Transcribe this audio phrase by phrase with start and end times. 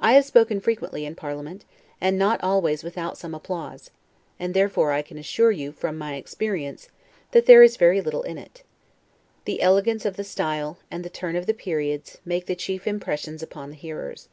[0.00, 1.66] I have spoken frequently in parliament,
[2.00, 3.90] and not always without some applause;
[4.38, 6.88] and therefore I can assure you, from my experience,
[7.32, 8.62] that there is very little in it.
[9.44, 13.36] The elegance of the style, and the turn of the periods, make the chief impression
[13.42, 14.30] upon the hearers.